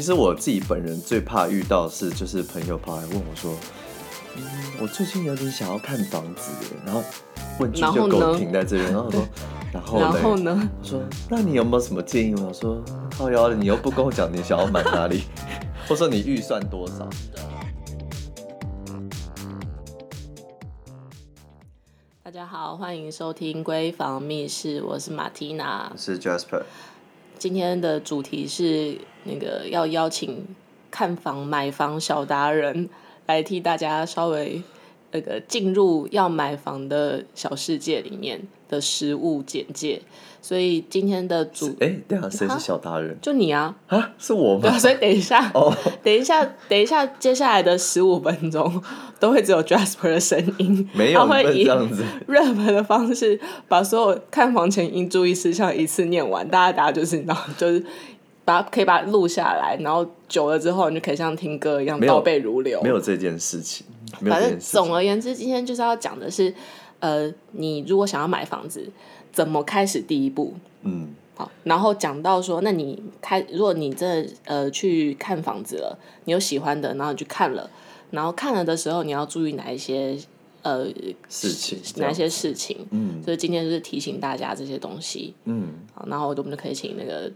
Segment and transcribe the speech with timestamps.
[0.00, 3.54] 其实我自己本人最怕遇到的是，就是朋友跑来问我说
[4.34, 4.42] ：“嗯，
[4.80, 6.52] 我最近有点想要看房子。”
[6.86, 7.02] 然后
[7.58, 9.28] 问句就给我停在这边，然后，说
[9.70, 10.70] ：“然后呢？”然后呢？
[10.80, 12.82] 我说：“那你有没有什么建议？”我说
[13.14, 15.24] ：“靠腰，你又不跟我讲你想要买哪里，
[15.86, 17.06] 或者说你预算多少？”
[22.24, 26.62] 大家好，欢迎收听《闺房密室》，我是马蒂娜，我是 Jasper。
[27.40, 30.44] 今天的主题是那个要邀请
[30.90, 32.90] 看房买房小达人
[33.24, 34.62] 来替大家稍微
[35.12, 40.00] 那个进入要买房的小世界里面的实物简介。
[40.42, 43.14] 所以今天的主哎、欸，等下谁是小达人？
[43.20, 43.76] 就你啊？
[43.88, 44.78] 啊，是我吗？
[44.78, 45.70] 所以等一下， 哦，
[46.02, 48.82] 等一下，等一下，接下来的十五分钟
[49.18, 53.38] 都会只有 Jasper 的声音，没有，他会以这样子 rap 的方式
[53.68, 56.48] 把所有看房前应注意事项一次念完。
[56.48, 57.84] 大家大家就是然后 就是
[58.46, 62.80] 把可以把它录下来，然后久了之后你就可以像听歌一样倒背如流。
[62.82, 63.86] 没有这件事情，
[64.20, 66.54] 反正总而言之，今天就是要讲的是，
[66.98, 68.90] 呃，你如果想要买房子。
[69.32, 70.54] 怎么开始第一步？
[70.82, 77.70] 嗯，好，然后讲到说，那你开，如果你真的呃去看房子了，你有喜欢的，然后你去看了，
[78.10, 80.18] 然后看了的时候，你要注意哪一些
[80.62, 80.84] 呃
[81.28, 82.76] 事情，哪一些事情？
[82.90, 85.32] 嗯，所以今天就是提醒大家这些东西。
[85.44, 87.30] 嗯，好，然后我们就可以请那个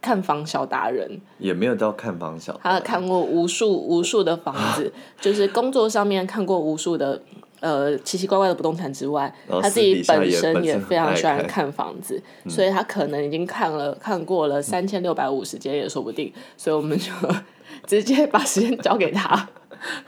[0.00, 7.22] 看房小达人，也没有到看房小人，他看过无数无数的房子， 就是工作上面看过无数的。
[7.60, 17.12] 呃，奇奇怪怪的不动产之外，他自己本身也非常喜欢看房子，所以他可能已经看了看过了三千六百五十间也说不定，所以我们就
[17.86, 19.46] 直接把时间交给他。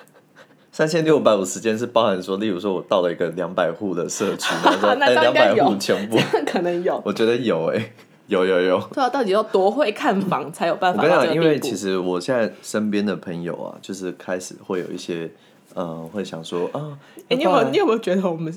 [0.72, 6.16] 三千六百五十间是包含说，例如说我到了一个两百户的社区，那两百户全部。
[6.46, 7.92] 可能有，我觉得有哎、欸，
[8.32, 8.88] 有有有。
[8.92, 11.02] 对啊，到底要多会看房才有办法？
[11.02, 15.30] 我跟你讲，因为其实我现在身边的朋友啊，就是开始会有一些。
[15.74, 18.54] 嗯，会想说啊，哎、欸，你有没有你有没有觉得我们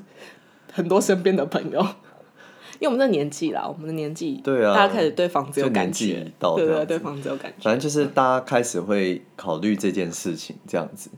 [0.74, 1.80] 很多身边的朋友，
[2.78, 7.64] 因为我们这年纪啦，我们的年纪，对啊，大家开始对房子有感觉，到对，对房子有感觉。
[7.64, 11.10] 反正就是大家开始会考虑这件事情这样子，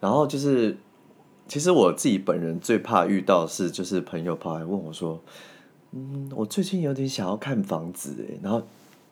[0.00, 0.78] 然后就是，
[1.46, 5.22] 其实我自己本人最怕遇到的是，就是朋友跑来问我说，
[5.94, 8.62] 嗯，我最近有点想要看房子哎，然后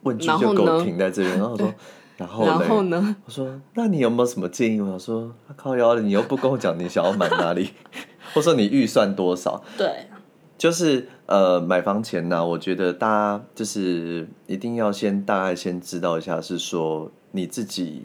[0.03, 1.75] 问句就给我停在这边，然后我说。
[2.19, 3.17] 然后，然后呢？
[3.25, 7.71] 我说：“那你有没有什么建议？”我想说：“靠腰，你又不跟我讲你想要买哪里，
[8.33, 10.07] 或者说你预算多少？”对，
[10.59, 18.03] 就是呃，买房前呢，我觉得大家就是一定要先大概先知道一下，是说你自己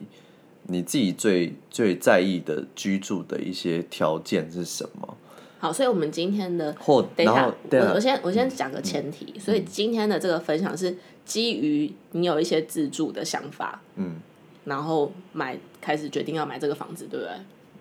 [0.64, 5.18] 你自己最最在意的居住的一些条件是什么。
[5.60, 10.96] 好，所以我们今天的或等一下，啊、我我先我先讲个前提，嗯、所以今天的这个分享是
[11.26, 14.18] 基于你有一些自住的想法，嗯，
[14.66, 17.34] 然后买开始决定要买这个房子，对不对？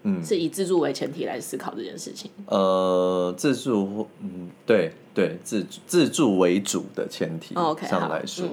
[0.05, 2.31] 嗯，是以自住为前提来思考这件事情。
[2.47, 7.55] 呃，自住，嗯，对对，自自住为主的前提
[7.87, 8.47] 上来说，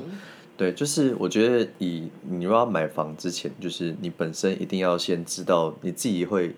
[0.57, 6.53] 对，就是我觉得以你要买房之前，就是你本身一定要先知道你自己会。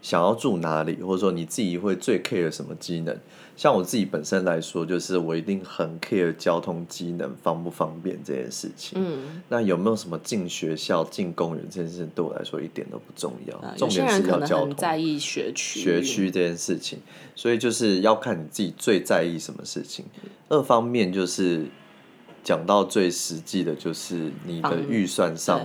[0.00, 3.16] 想要住哪里，或者说你自己会最 care 什么机能？
[3.56, 8.96] 像我自己本身来说，就是我一定很 care 交通机能方不方便这件事情。
[9.02, 13.74] 嗯，那有没有什么进学校、进公园这件事情，对我来说一点都不重要。
[13.76, 17.00] 重点是要交通，在意学区、学区这件事情，
[17.34, 20.04] 所以就是要看你自己最在意什么事情。
[20.48, 21.66] 二方面就是
[22.44, 25.60] 讲到最实际的，就是你的预算上，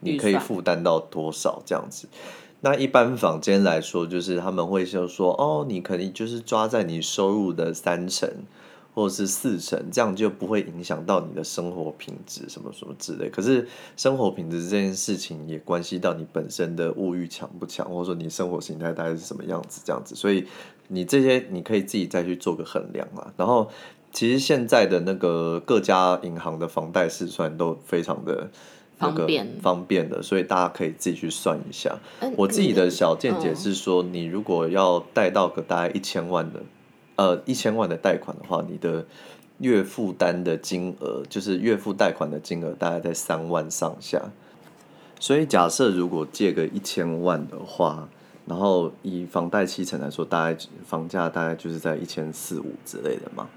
[0.00, 2.08] 你可以负担到多少这样子。
[2.64, 8.26] 那一般坊间来说，就是他们会就说，哦，你可能就是抓在你收入的三成
[8.94, 13.28] 或者是四成，这样就不会影响到你的生活品质什么什么之类。
[13.28, 20.14] 可是生活品质这件事情也关系到你本身的物欲强不强，或者说你生活形态大概是什么样子这样子。
[20.14, 20.46] 所以
[20.88, 23.30] 你这些你可以自己再去做个衡量啊。
[23.36, 23.68] 然后
[24.10, 28.50] 其实现在的那个各家银行的房贷试算都非常的。
[28.96, 31.98] 方便方便的，所以大家可以自己去算一下。
[32.20, 36.62] 嗯、我自己的小见解是说，你如果要贷到个大概一千万的，
[37.16, 39.04] 呃，一千万的贷款的话，你的
[39.58, 44.20] 月负担的金额，就是月付贷款的金额，大概在三万上下。
[45.20, 48.08] 所以假设如果借个一千万的话，
[48.46, 53.48] 然后以房贷七成来说，大概房价大概就是在一千四五之类的嘛。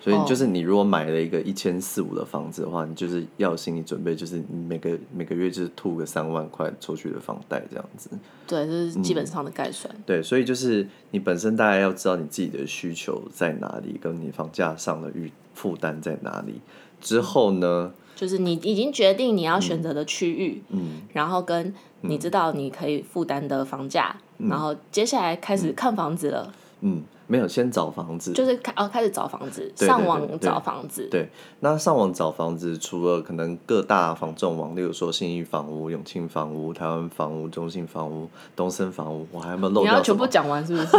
[0.00, 8.08] 所以就是你如果买了一个一千四五的房子的话，你就是要有心理准备，就是你每个每个月就是吐个三万块出去的房贷这样子。
[8.46, 9.92] 对，这是基本上的概算。
[9.94, 10.02] 嗯。
[10.06, 16.60] 对，所以就是你本身大概要知道你自己的需求在哪里，跟你房价上的预负担在哪里。
[17.00, 27.02] 之后呢，就是你已经决定你要选择的区域，嗯，然后跟你知道你可以负担的房价，嗯，然后接下来开始看房子了，嗯。
[27.30, 31.06] 没有，先找房子，就是开哦，开始找房子，上网找房子。
[31.10, 31.28] 对，
[31.60, 38.26] 那上网找房子，除了可能各大房仲网，例如说信义房屋、永庆房屋、台湾房屋、中信房屋、
[38.56, 39.92] 东森房屋，我还有没有漏掉？
[39.92, 40.96] 你要全部讲完是不是？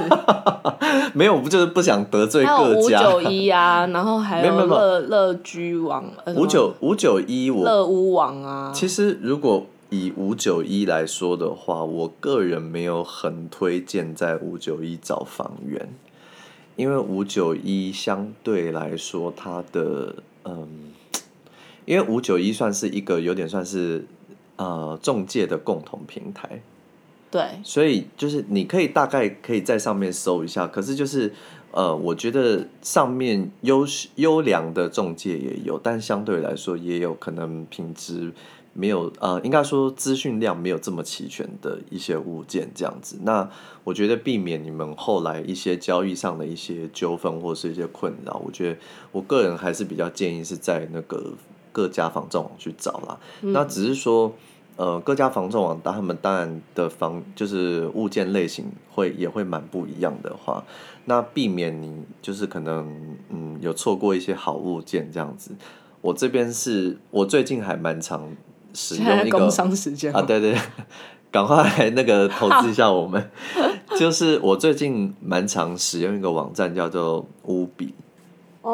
[1.13, 2.47] 没有，我不就是不想得罪各
[2.87, 2.99] 家。
[2.99, 6.05] 还有五九一啊， 然后还有乐乐居网、
[6.35, 8.71] 五九五九一，我乐屋网啊。
[8.71, 15.89] 其实如果以五九一来说的话，我个人没有很推荐在五九一找房源。
[16.79, 20.15] 因为五九一相对来说，它的
[20.45, 20.93] 嗯，
[21.83, 24.05] 因为五九一算是一个有点算是
[24.55, 26.61] 呃中介的共同平台，
[27.29, 31.33] 对，所以就是你可以大概可以在上面搜一下，可是就是
[31.71, 33.85] 呃，我觉得上面优
[34.15, 38.31] 优良的中介也有，但相对来说也有可能品质。
[38.74, 43.18] 没有呃，应该说资讯量没有这么齐全的一些物件这样子。
[43.24, 43.50] 那
[43.83, 48.80] 我觉得避免你们后来一些交易上的一些纠纷或是一些困扰，我觉得
[49.12, 51.33] 我个人还是比较建议是在那个
[51.71, 53.19] 各家防撞网去找啦。
[53.42, 54.33] 嗯、那只是说
[54.77, 60.63] 呃，各家防撞网他们当然的防就是物件类型会也会蛮不一样的话，
[61.06, 65.51] 那避免你就是可能嗯有错过一些好物件这样子。
[66.01, 68.38] 我这边是我最近还蛮常。
[68.74, 69.50] 使用一个
[70.13, 70.56] 啊，对对，
[71.31, 73.30] 赶快来那个投资一下我们。
[73.98, 77.94] 就是我最近蛮常使用一个网站，叫做屋比，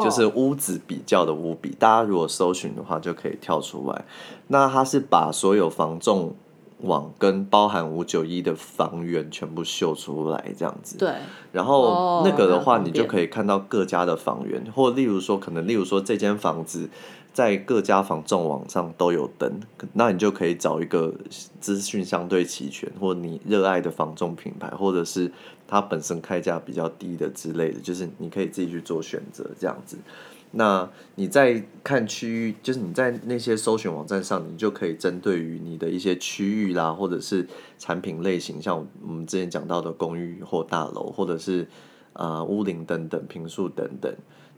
[0.04, 1.74] 就是屋子比较的屋比。
[1.80, 4.04] 大家如果搜寻的话，就可以跳出来。
[4.48, 6.36] 那它是把所有房仲
[6.82, 10.98] 网跟包含五九一的房源全部秀出来，这样子。
[10.98, 11.14] 对。
[11.54, 16.90] 然后那个的话，你就可以看到各家的房源，或例如说，可能例如说这间房子。
[17.36, 19.60] 在各家房仲网上都有登，
[19.92, 21.14] 那你就可以找一个
[21.60, 25.30] 资讯相对齐全，或你热爱的房仲品牌，或者是
[25.68, 29.98] 它本身开价比较低的之类的，就是你可以自己去做选择这样子。
[30.52, 37.46] 那你在看区域，就是你在那些搜寻网站上，你就可以针对于你的一些区域啦，或者是
[37.78, 41.68] 产品类型，像我们之前讲到的公寓或大楼，或者是
[42.14, 44.16] 啊、屋龄等等、坪数等等。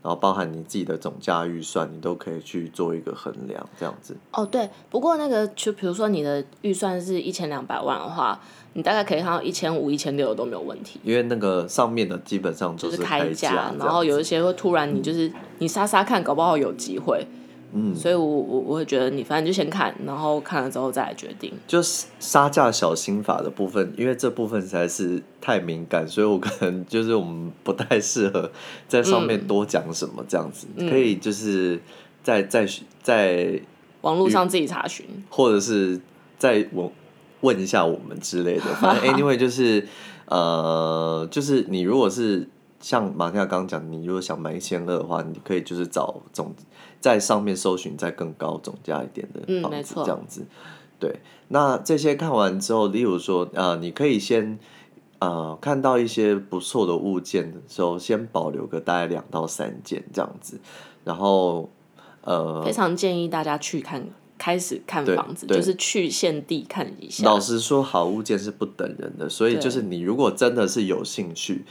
[0.07, 4.15] 然后包含你自己的总价预算，你都可以去做一个衡量，这样子。
[4.31, 8.39] 哦，对，不过那个就比如说你的预算是一千两百万的话，
[8.71, 10.98] 你大概可以看到一千五、一千六都没有问题。
[11.04, 17.27] 因为那个上面的基本上就是开价，然后有一些会突然你就是、嗯、你杀杀看，搞不好有机会。
[17.74, 21.52] 嗯，所以我我我会觉得你反正就先看，然后看了之后再来决定。
[21.68, 28.50] 就是杀价小心法的部分，因为这部分实在是太敏感，所以我可能就是我们不太适合
[28.88, 31.78] 在上面多讲什么这样子，嗯、可以就是
[32.24, 32.66] 在在
[33.04, 33.60] 在
[34.02, 36.00] 网络上自己查询，或者是
[36.40, 36.90] 在我
[37.42, 38.64] 问一下我们之类的。
[38.75, 39.86] 反正 anyway 就是
[40.28, 42.48] 呃，就是你如果是
[42.80, 46.56] 像马天亚刚刚讲，你如果想买一千二的话，你可以就是找总。
[46.99, 50.45] 在上面搜寻再更高总价一点的房子，这样子，
[50.99, 51.19] 对。
[51.49, 54.59] 那这些看完之后，例如说，呃，你可以先，
[55.19, 60.59] 呃，看到一些不错的物件的时候，先保留个大概两到三件这样子，
[61.04, 61.69] 然后，
[62.21, 67.23] 呃，非常建议大家去看，开始看房子，就是去现地看一下。
[67.23, 71.63] 老实说，好物件是不等人的，所以就是你如果真的是有兴趣。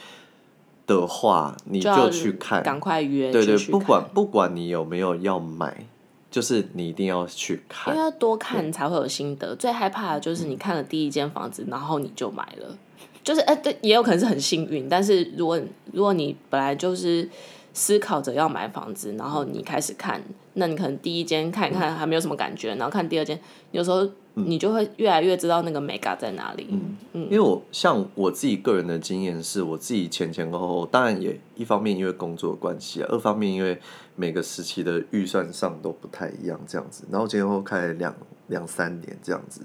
[0.86, 3.32] 的话，你就去看，赶快约。
[3.32, 5.84] 对对，不管不管你有没有要买，
[6.30, 9.56] 就是你一定要去看，因为要多看才会有心得。
[9.56, 12.78] 最害怕的就是你看了第一间房子，嗯、然后你就买了，
[13.24, 14.88] 就是哎、欸，对，也有可能是很幸运。
[14.88, 15.60] 但是如果
[15.92, 17.28] 如果你本来就是
[17.72, 20.22] 思考着要买房子，然后你开始看，
[20.54, 23.40] 那你可能第一间看一看还没有什么感觉，然后看第二间，
[23.72, 24.08] 有时候。
[24.38, 26.66] 你就会越来越知道那个美感在哪里。
[26.70, 33.78] 嗯，嗯因为我像我自己个人的经验是，我自己前前后后，当然也一方面因为工作关系啊，二方面因为
[34.14, 37.04] 每个时期的预算上都不太一样这样子。
[37.10, 38.14] 然后前后开了两
[38.48, 39.62] 两三年这样子，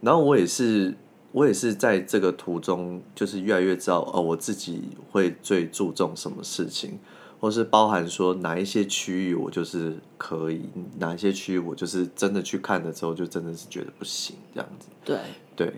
[0.00, 0.92] 然后我也是
[1.30, 6.98] 我也是在这个途中，就是越来越知道哦，我自己会最注重什么事情。
[7.40, 10.60] 或是包含说哪一些区域我就是可以，
[10.98, 14.88] 哪一些区域我就是真的去看了之后就真的是觉得不行这样子。
[15.02, 15.18] 对
[15.56, 15.72] 对。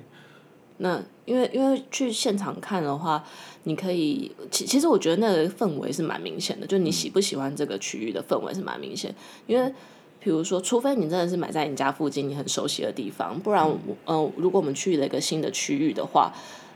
[0.79, 3.23] 那因为因为去现场看的话，
[3.63, 9.15] 你可以其其实我觉得那个氛围是蛮明显的，就你喜不喜欢这个区域的氛围是蛮明显。
[9.47, 9.73] 因为
[10.19, 16.33] 比如说，除非你真的是买在你家附近你很熟悉的地方，不然嗯、呃，如果我们去了一个新的区域的话。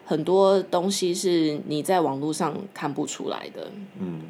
[0.07, 3.71] 很多东西是你在网络上看不出来的。
[4.01, 4.23] 嗯，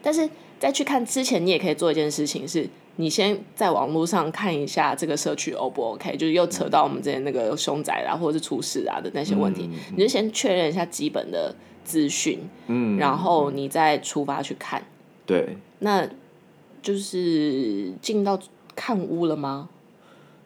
[0.00, 0.28] 但是
[0.60, 2.68] 在去看之前，你也可以做一件事情是。
[2.96, 14.84] 你先在网络上看一下这个社区 O 不 OK，就是又扯到我们之前那个凶宅啊，或者是出事啊的那些问题，嗯、你就先确认一下基本的资讯，嗯，然后你再出发去看。
[15.24, 16.06] 对，那
[16.82, 18.38] 就是进到
[18.76, 19.70] 看屋了吗？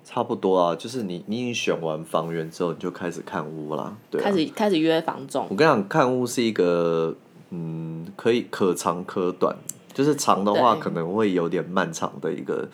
[0.09, 5.49] 差不多啊，就是你你已经选完房源之后，你就开始看屋啦，对、啊，开始开始约房仲。
[5.51, 7.17] 我跟你讲，看屋是一个
[7.51, 9.57] 嗯，可以可长可短。
[9.93, 12.69] 就是长的话，可能会有点漫长的一个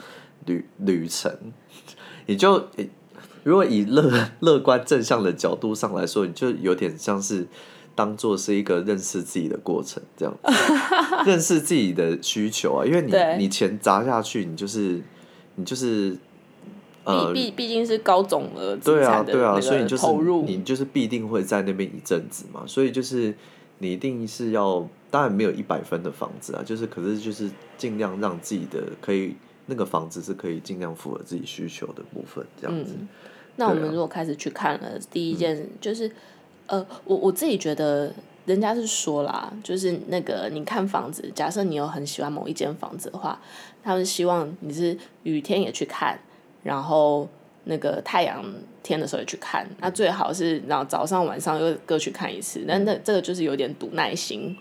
[0.45, 1.33] 旅旅程。
[2.27, 2.67] 你就
[3.45, 4.11] 如果以乐
[4.41, 7.47] 乐观正向的角度上来说，你就有点像是
[7.95, 10.53] 当做是一个认识自己的过程，这样子
[11.25, 12.85] 认识自己的需求啊。
[12.85, 15.01] 因为你你钱砸下去，你就是
[15.55, 16.19] 你就是
[17.05, 20.07] 呃，毕毕竟是高总额，对啊对啊，所以你就是
[20.47, 23.35] 你就是必定会在那边一阵子嘛，所以就是
[23.79, 24.89] 你一定是要。
[25.13, 32.95] 当然没有一百分的房子啊，就是可是就是尽量让自己的可以那个房子是可以尽量符合自己需求的部分，这样子。
[32.99, 33.07] 嗯，
[33.57, 36.09] 那我们如果开始去看了，第一件就是，
[36.69, 38.11] 嗯、呃，我我自己觉得，
[38.47, 43.39] 人家是说啦，就是那个你看房子，假设你有很喜欢某一间房子的话，
[43.85, 46.19] 他们希望你是雨天也去看，
[46.63, 47.29] 然后
[47.65, 48.45] 那个太阳
[48.83, 54.57] 天的时候也去看，那最好是然后早上晚上又各去看一次，那那这个就是有点赌耐心。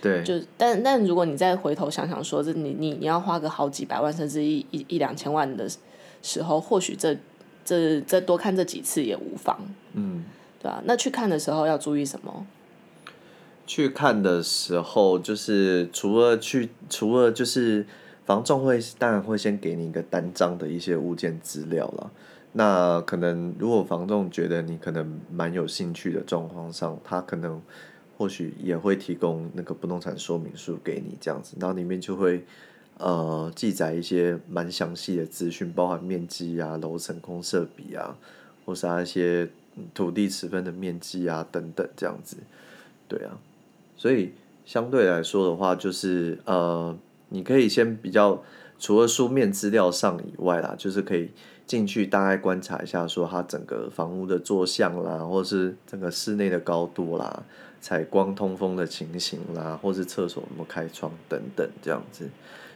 [0.00, 5.68] 对，就但但如果你再回头想想说，这你你你要花个好几百万，甚至一一一两千万的
[6.22, 7.16] 时候，或许这
[7.64, 9.58] 这再多看这几次也无妨。
[9.94, 10.24] 嗯，
[10.62, 12.46] 对啊，那去看的时候要注意什么？
[13.66, 17.84] 去看的时候，就是除了去，除了就是
[18.28, 22.10] 房仲会当然会先给你一个单张的一些物件资料了。
[22.52, 27.60] 那可能如果房仲觉得你可能蛮有兴趣的状况上，他可能。
[28.18, 32.44] 或许也会提供那个不动产说明书给你这样子，然后里面就会
[32.96, 38.18] 呃记载一些蛮详细的资讯，包含面积啊、楼层公设比啊，
[38.66, 39.48] 或是那些
[39.94, 42.38] 土地持分的面积啊等等这样子，
[43.06, 43.38] 对啊，
[43.96, 44.32] 所以
[44.64, 48.42] 相对来说的话，就是呃你可以先比较
[48.78, 51.30] 除了书面资料上以外啦，就是可以
[51.66, 57.44] 进去大概观察一下，说它整个房屋的坐向啦，或是整个室内的高度啦。
[57.80, 62.28] 采光通风的情形啦，或是厕所有没有开窗等等这样子，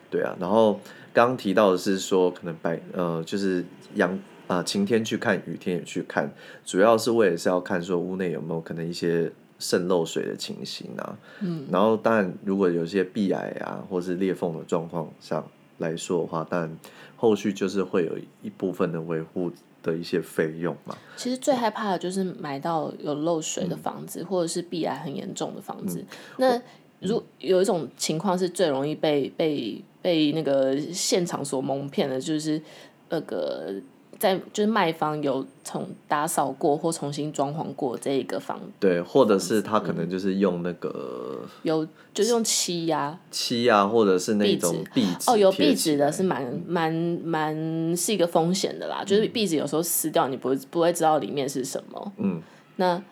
[0.08, 0.36] 对啊。
[0.38, 0.78] 然后
[1.12, 4.16] 刚刚提到的是说，可能白呃就是阳
[4.46, 6.32] 啊、晴天去看，雨天也去看，
[6.64, 9.32] 主要是为了是要看说屋内有没有可能一些
[9.62, 11.18] 渗漏水的情形啊。
[11.40, 11.66] 嗯。
[11.70, 15.46] 然后当然，如果有些壁癌啊，或是裂缝的状况上
[15.78, 16.70] 来说的话，但
[17.16, 19.50] 后续就是会有一部分的维护。
[19.84, 25.98] 的一些费用嘛，其实最害怕的就是买到有漏水的房子，嗯、或者是壁癌很严重的房子。
[25.98, 26.06] 嗯、
[26.38, 26.62] 那
[27.08, 32.62] 如有一种情况是最容易被被被那个现场所蒙骗的，就是
[33.08, 33.74] 那个。
[34.22, 46.92] 在就是卖方有重打扫过或重新装潢过这一个房，对，或者是他可能就是用那个有就是用漆呀，漆呀，或者是那种壁纸哦，有壁纸的是蛮蛮
[47.24, 52.12] 蛮是一个风险的啦，嗯、就是壁纸有时候撕掉，你不不会知道里面是什么。
[52.18, 52.40] 嗯，
[52.76, 53.02] 那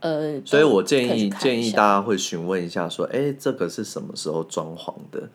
[0.00, 5.28] 呃，所以我建议建议大家会询问一下，说，哎、欸，这个是什么时候装潢的？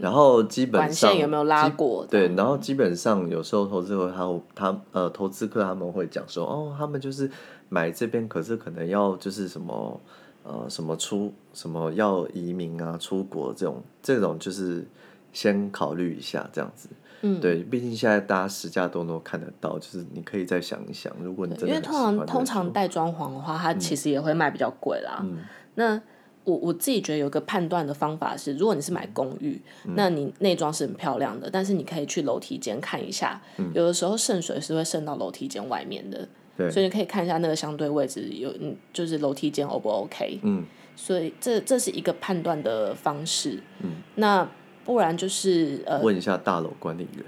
[0.00, 2.06] 然后基本上有没有拉过？
[2.06, 7.28] 对，然后基本上有时候投资客他他呃投资客他们会讲说哦，他们就是
[7.68, 10.00] 买这边，可是可能要就是什么
[10.44, 14.86] 呃什么出什么要移民啊出国这种这种就是
[15.32, 16.88] 先考虑一下这样子。
[17.22, 25.18] 嗯，对，毕竟现在大家实价都能看得到，就是你可以再想一想，如果你真的因为通常通常带装潢的话，它其实也会卖比较贵啦。
[25.22, 25.38] 嗯，
[25.74, 26.00] 那。
[26.44, 36.28] 我我自己觉得有个判断的方法是，如果你是买公寓，嗯、那你内装是很漂亮的，但是你可以去楼梯间看一下，嗯、有的时候渗水是会渗到楼梯间外面的，
[36.70, 38.52] 所以你可以看一下那个相对位置有，
[38.92, 40.40] 就是楼梯间 O 不 OK？
[40.42, 40.64] 嗯，
[40.96, 43.60] 所以这这是一个判断的方式。
[43.80, 44.48] 嗯，那
[44.84, 47.24] 不然就是呃，问一下大楼管理员，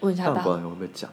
[0.00, 1.10] 问一下大楼管理员会不会讲？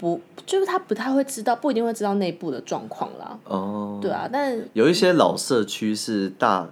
[0.00, 3.38] 不，就是他不太会知道，不一定会知道内部的状况啦。
[3.44, 6.66] 哦，对啊，但有一些老社区是大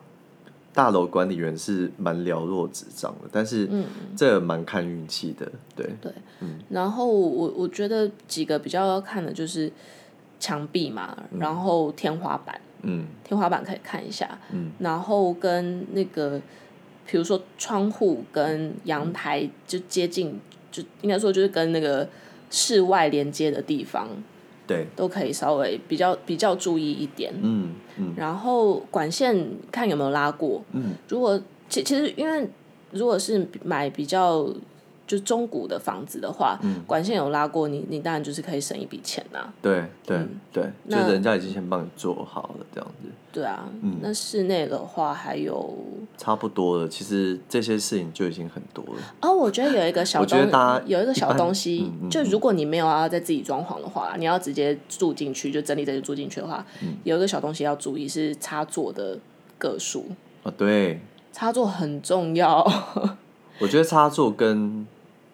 [0.73, 3.69] 大楼管理员是蛮寥若指掌的，但是
[4.17, 6.59] 这蛮看运气的，对对，嗯。
[6.71, 9.71] 然后我我觉得几个比较要看的就是
[10.41, 16.41] 墙壁嘛，嗯、然后天花板，嗯，天花板可以看一下，嗯，然后跟那个
[17.07, 20.41] 比如说窗户跟阳台就接近，
[20.73, 22.09] 就应该说就是跟那个。
[22.51, 24.09] 室外连接的地方，
[24.67, 27.33] 对，都可以稍微比较比较注意一点。
[27.41, 28.15] 嗯嗯。
[28.17, 30.63] 然后管线看有没有拉过。
[30.73, 30.95] 嗯。
[31.09, 32.49] 如果其其实因为
[32.93, 34.49] 如果是买比较。
[35.09, 39.55] 就中古的房子的话，嗯、管线有拉过你，你当然就是可以省一笔钱呐、啊。
[39.63, 43.09] 对对、嗯、对，那就人家已经先帮你做好了这样子。
[43.33, 45.75] 对啊，嗯、那室内的话还有
[46.19, 49.01] 差不多了，其实这些事情就已经很多了。
[49.23, 50.39] 哦，我觉得有一个小东，
[50.87, 59.19] 有一个小东西，嗯、就如果你没有要在自己装潢的话，你要直接住进去，就整理这些住进去的话，嗯、有一个小东西要注意是插座的
[59.57, 60.05] 个数。
[60.43, 61.01] 哦，对，
[61.33, 62.67] 插座很重要。
[63.61, 64.87] 我觉得插座跟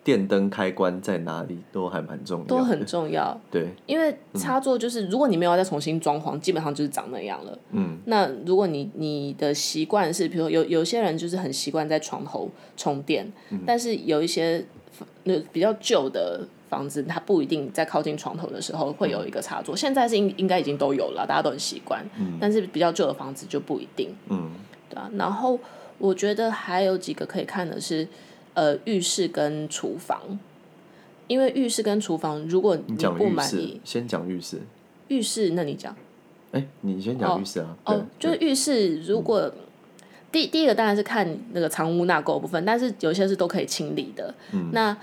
[0.04, 3.40] 电灯开关在哪里都还蛮重要，都很重要。
[3.50, 7.58] 对，因为插座就是，如果你没有再重新装潢，基本上就是长那样了。
[7.70, 7.98] 嗯。
[8.04, 14.62] 那如果你你的习惯是，比如有有些人就是很习惯在床头充电，嗯、但是有一些
[15.24, 19.74] 那比较旧的房子，它不一定在靠近床头的时候会有一个插座。
[19.74, 22.04] 嗯、现在是应应该已经都有了，大家都很习惯。
[22.18, 22.36] 嗯。
[22.38, 24.14] 但是比较旧的房子就不一定。
[24.28, 24.50] 嗯。
[24.90, 25.58] 对啊，然后
[25.96, 28.06] 我觉得还有几个可以看的是，
[28.54, 30.38] 呃，浴室跟厨房。
[31.26, 34.60] 因为浴室跟厨房，如果你不满意，先讲浴室。
[35.08, 35.96] 浴室，那你讲。
[36.52, 37.74] 哎，你先讲浴室啊。
[37.84, 39.50] 哦，就是浴室，如果
[40.30, 44.34] 第第一个当然是看那个藏污纳垢部分，但是有些是都可以清理的。
[44.52, 44.68] 嗯。
[44.74, 44.94] 那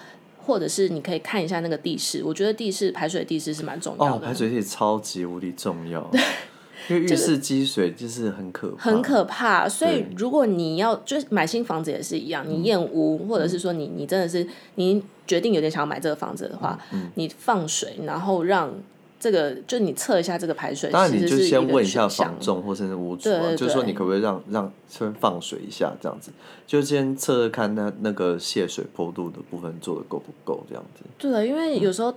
[0.45, 4.11] 或者是你可以看一下那个地势，我觉得地势排水地势是蛮重要的。
[4.11, 6.07] 哦，排水地超级无敌重要。
[6.89, 9.69] 因为浴室积水就是很可怕，很可怕。
[9.69, 16.79] 所以如果你要就是买新房子也是一样，你验屋或者是说你你真的是你决定有点想要买这个房子的话，
[17.15, 18.73] 你放水，然后让
[19.19, 20.89] 这个就你测一下这个排水。
[20.89, 26.31] 当然你就先问一下房仲或者是屋主，就是说你可不可以让让先放水一下这样子，
[26.65, 31.03] 就先测测看那那个泄水坡度的部分做的够不够这样子。
[31.17, 32.13] 对，因为有时候。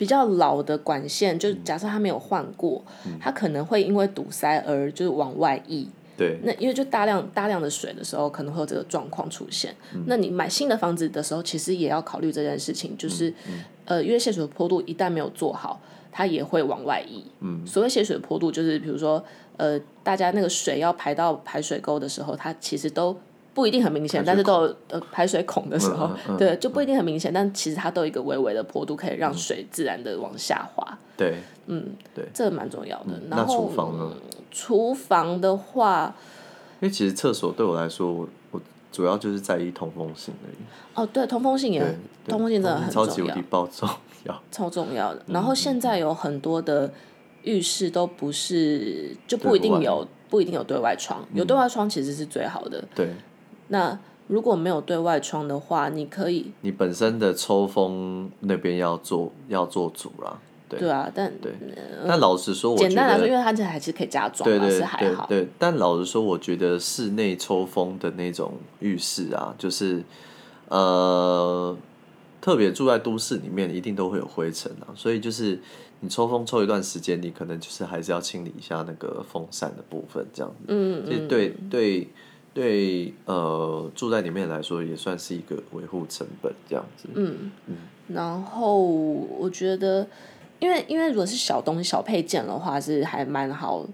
[0.00, 5.86] 比较老的管线，就假设它没有换过，嗯、它可能会因为堵塞而就是往外溢。
[6.16, 6.38] 对。
[6.42, 9.76] 那因为就大量大量的水的时候，可能会有这个状况出现。
[9.92, 15.78] 嗯、那你买新的房子的时候，其实也要考虑这件事情，就是、嗯、呃，因为泄水的坡度一旦没有做好，
[16.10, 17.22] 它也会往外溢。
[17.40, 17.60] 嗯。
[17.66, 19.22] 所谓泄水的坡度，就是比如说
[19.58, 23.14] 呃，大家那个水要排到排水沟的时候，它其实都。
[23.52, 30.98] 不一定很明显，但是都有呃排水孔的时候，嗯嗯、对，就不一定很明显，但其实它都有一个微微的坡度，可以让水自然的往下滑。
[31.16, 33.06] 对，嗯，对，这个蛮重要的。
[33.08, 34.12] 嗯、然后厨房呢？
[34.50, 36.14] 厨房的话，
[36.80, 38.60] 因为其实厕所对我来说，我我
[38.90, 40.56] 主要就是在意通风性而已。
[40.94, 41.80] 哦，对，通风性也，
[42.26, 43.88] 通风性真的很重要，超级无敌爆重
[44.24, 45.22] 要， 超重要的。
[45.26, 46.90] 然后现在有很多的
[47.42, 52.78] 浴室都不是，就不一定有，不一定有对外窗，有对外窗其实是最好的。
[52.78, 53.08] 嗯、对。
[53.70, 60.78] 那如果没有对外窗的话，你可以，你本身的抽风那边要做要做主啦，对。
[60.78, 61.52] 对啊，但对，
[62.06, 65.26] 但老实说，我觉得简单来说，因为它这还是可以加装，对对是还好。
[65.26, 70.02] 对，但老实说，我觉得室内抽风的那种浴室啊，就是
[70.68, 71.76] 呃，
[72.40, 75.60] 特别住在都市里面，一定都会有灰尘啊，所以就是
[75.98, 80.66] 你抽风抽一段时间，你可能就是还是要清理一下那个风扇的部分，这样子。
[80.68, 81.28] 嗯嗯。
[81.28, 81.56] 对对。
[81.68, 82.08] 对，
[83.24, 87.08] 呃，住在里面来说也算是一个维护成本这样子。
[87.14, 87.76] 嗯嗯。
[88.08, 90.06] 然后我觉得，
[90.58, 93.86] 因为因为如果是小东西、小配件的话，是还蛮好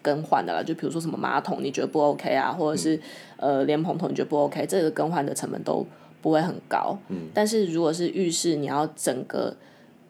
[0.00, 0.62] 更换的啦。
[0.62, 2.52] 就比如说什么马桶，你觉得不 OK 啊？
[2.52, 2.96] 或者是、
[3.38, 4.64] 嗯、呃莲蓬头，你觉得不 OK？
[4.66, 5.86] 这个更换的成本都
[6.22, 6.96] 不会很高。
[7.08, 7.28] 嗯。
[7.34, 9.56] 但是如果是浴室，你要整个。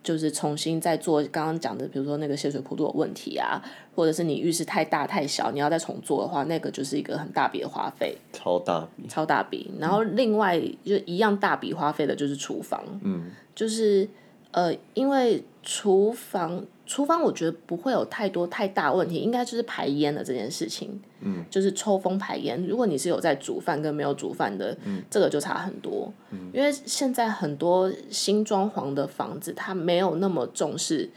[0.04, 3.60] 就是重新再做刚刚讲的，比如说那个泄水坡度的问题啊，
[3.96, 8.16] 或者是你浴室太大太小，你要再重做的话，那个就是一个很大笔的花费。
[8.32, 9.08] 超大笔。
[9.08, 12.80] 超大笔，然后另外就一样大笔花费的就是厨房。
[13.02, 13.30] 嗯。
[13.54, 14.08] 就是
[14.52, 16.64] 呃，因为厨房。
[16.86, 22.62] 厨房我觉得不会有太多太大问题，应该就是排烟的这件事情，嗯，就是抽风排烟。
[22.66, 31.08] 如果你是有在煮饭跟没有煮饭的，嗯，这个就差很多，嗯，因为现在很多新装潢的房子，它没有那么重视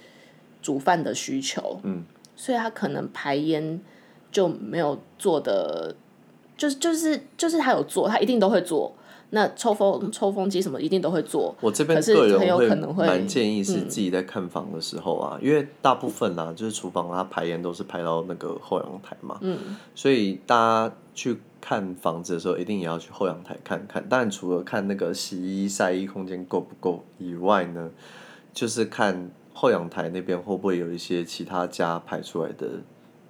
[0.62, 3.82] 煮饭的需求，嗯，所以它可能排烟
[4.32, 5.96] 就没有做的，
[6.56, 8.94] 就是就是就是他有做，他一定都会做。
[9.30, 19.58] 那抽风抽风机什么一定都会做，我这边个人会蛮建议是自己在看房的时候啊，嗯、因为大部分啦、啊，就是厨房它排烟都是排到那个后阳台嘛，嗯，
[19.94, 24.08] 所以大家去看房子的时候，一定也要去后阳台看看。
[24.08, 27.90] 当然，除了看那个洗衣晒衣空间够不够以外呢，
[28.54, 32.68] 就是看后阳台那边会不会有一些其他家排出来的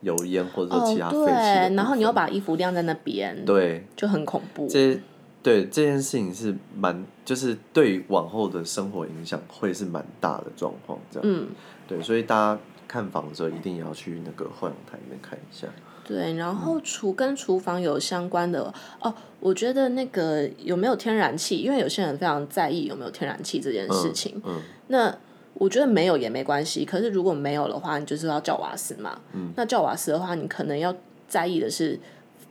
[0.01, 1.25] 油烟或者说其他废气、哦。
[1.25, 4.67] 对，然后你又把衣服晾在那边，对，就很恐怖。
[4.67, 4.99] 这
[5.47, 11.29] 对这件事情是蛮，就是对往后的生活影响会是蛮大的状况，这样。
[11.29, 11.47] 嗯，
[11.87, 15.65] 对，所以大家看房的时候一定要去那个后阳台里面看一下。
[16.03, 24.33] 对，然后厨跟厨房有相关的哦，我觉得那个有没有天然气，因为有些人非常在意有没有天然气这件事情。
[24.43, 24.55] 嗯。
[24.57, 25.17] 嗯，那
[25.53, 29.21] 我觉得没有也没关系，可是如果没有的话，你就是要叫瓦斯嘛。
[29.31, 29.53] 嗯。
[29.55, 30.93] 那叫瓦斯的话，你可能要
[31.29, 31.97] 在意的是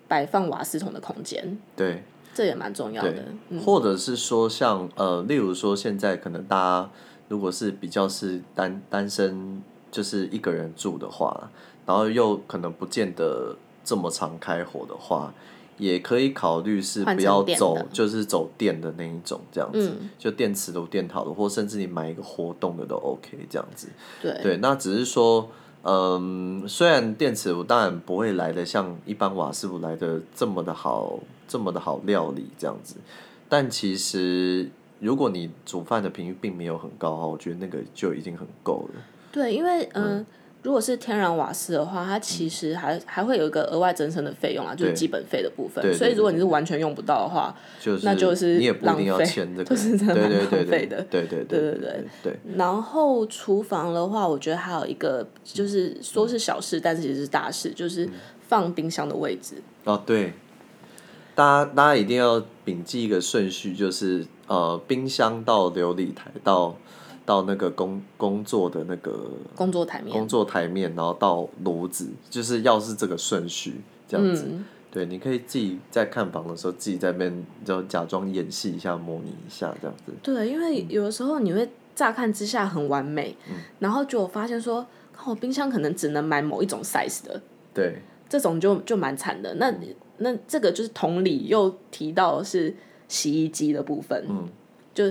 [0.08, 1.58] 摆放瓦斯桶的空间。
[1.76, 2.02] 对。
[2.36, 3.24] 这也蛮重要的。
[3.48, 3.58] 嗯。
[3.58, 6.90] 或者是说像呃，例如说现在可能大家
[7.28, 11.50] 如果是比较是单单身，就是一个人住的话。
[11.86, 15.32] 然后又可能不见得这么常开火的话，
[15.78, 23.86] 也可以考虑是不要走，就是走电的那一种这样子，嗯、就电磁炉、电陶的，或甚至你买一个活动的都 OK 这样子。
[24.20, 25.48] 对，对，那只是说，
[25.88, 32.96] 嗯，虽然电磁炉当然不会来的像一般瓦斯炉来的这么的好，这么的好料理这样子，
[33.48, 34.68] 但其实
[34.98, 39.00] 如果你煮饭的频率并没有很高的话，我觉得那个就已经很够了。
[39.30, 40.26] 对，因为嗯。
[40.66, 45.94] 呃如果是天然瓦斯的话，它其实还还会有一个额外增生的费用啊，就是基本费的部分。
[45.94, 47.56] 所以如果你是完全用不到的话，
[48.02, 49.24] 那就是浪费，
[49.64, 51.00] 就是真的蛮浪费的。
[51.08, 52.36] 对对对对对。
[52.56, 58.08] 然后厨房的话，我觉得还有一个就是说是小事，但是其实是大事，就是
[58.48, 59.62] 放冰箱的位置。
[59.84, 60.32] 哦，对，
[61.36, 66.76] 大家大家一定要谨记一个顺序，就是呃，冰箱到琉璃台到。
[67.26, 74.46] 到那个工工作的那个工作台面，工作台面，然后到炉子，就是要是这个顺序这样子。
[74.48, 80.12] 嗯、对，你可以自己在看房的时候，自己在那边就假装演戏一下，模拟一下这样子。
[80.22, 84.86] 对，因为有的时候你会乍看之下很完美，嗯、然后就发现说，
[85.26, 87.42] 我冰箱可能只能买某一种 size 的。
[87.74, 89.52] 对，这种就就蛮惨的。
[89.56, 89.74] 那
[90.18, 92.72] 那这个就是同理又提到是
[93.08, 94.48] 洗衣机的部分，嗯，
[94.94, 95.04] 就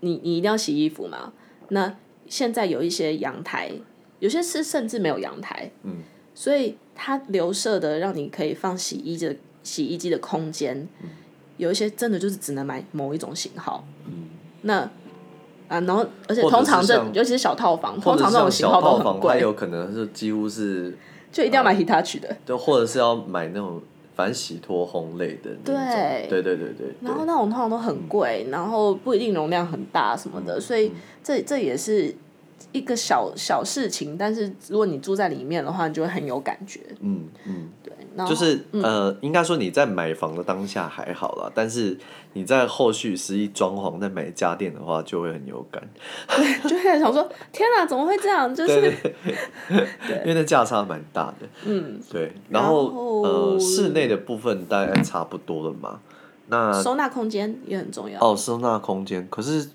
[0.00, 1.32] 你你一定要洗衣服嘛。
[1.68, 1.96] 那
[2.28, 3.70] 现在有一些阳台，
[4.18, 5.98] 有些是甚至没有阳台，嗯，
[6.34, 11.10] 所以它留设的让你可以放洗衣机的洗衣机的空间，嗯，
[11.56, 14.28] 有一些真的就是只能买某一种型号，嗯，
[14.62, 14.78] 那
[15.68, 20.96] 啊，然后而且通常这尤其是小套房，通常这种型号都很贵，它有可能是几乎是
[21.32, 23.82] 就一定要买 Hitachi 的，就或者是要买那种。
[24.14, 25.74] 反正洗脱烘类的那种，
[26.28, 26.94] 对对对对对。
[27.00, 32.14] 然后那种通常都很贵，然后不一定容量很大什么的，所以这这也是
[32.72, 34.16] 一个小小事情。
[34.16, 36.80] 但是如果你住在里面的话，你就会很有感觉。
[37.00, 37.92] 嗯嗯，对。
[38.28, 41.98] 就是呃，应该说你在买房的当下还好啦，但是
[42.34, 45.82] 你在后续实际装潢、在买家电的话，就会很有感。
[46.28, 48.54] 对，就会想说：天哪，怎么会这样？
[48.54, 51.48] 就 是对，因为那价差蛮大的。
[51.64, 52.32] 嗯，对。
[52.50, 55.98] 然后呃，室内的部分大概差不多了嘛。
[56.46, 58.20] 那收纳空间也很重要。
[58.20, 59.70] 哦，收纳空间，可是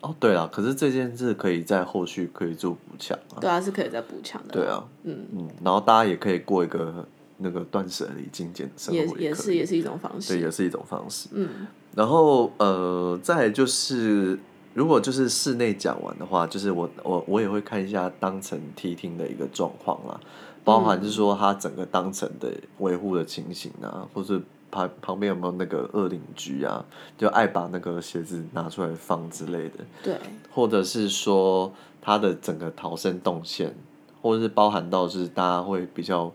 [0.00, 3.36] 哦，对了，可是这件事可以在后续可以做补强啊。
[3.40, 4.54] 对啊，是可以再补强的。
[4.54, 7.06] 对啊，嗯嗯，然后大家也可以过一个。
[7.38, 11.28] 那个断舍离精简的生活也，也是也是一种方式，对，也是一种方式。
[11.32, 14.38] 嗯，然后呃，再就是
[14.72, 20.20] 如果就是室内讲完的话，就是我我我也会看一下当层梯厅的一个状况啦，
[20.62, 26.84] 包含就是说它整个当层的维护的情形啊，或是旁旁边有没有那个恶邻居啊，
[27.18, 30.16] 就爱把那个鞋子拿出来放之类的，对，
[30.52, 33.74] 或者是说它的整个逃生动线，
[34.22, 36.32] 或者是包含到是大家会比较。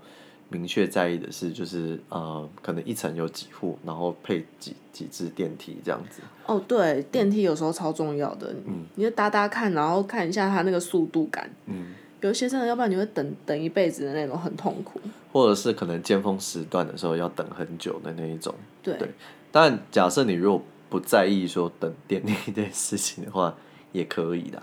[0.52, 6.24] 明确在意的是，就是呃，可能一层有几户，然后配几几只电梯这样子。
[6.48, 8.52] 哦，对，电梯有时候超重要的。
[8.66, 8.84] 嗯。
[8.96, 11.48] 你就搭搭看，然后看一下它那个速度感。
[11.68, 11.94] 嗯。
[12.22, 15.00] 有些真的，要不然你会等等一辈子的那种，很痛苦。
[15.32, 18.56] 或者是可能尖峰时段的时候要等很久的那一种。
[18.82, 18.98] 对。
[18.98, 19.08] 对。
[19.52, 23.56] 但假设你如果不在意说等电梯这件事情的话，
[23.92, 24.60] 也可以的。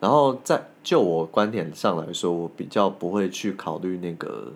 [0.00, 4.50] 然后在就我观点上来说，我比较不会去考虑那个。